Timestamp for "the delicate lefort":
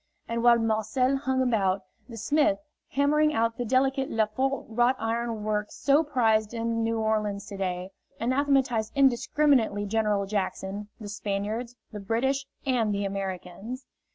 3.57-4.65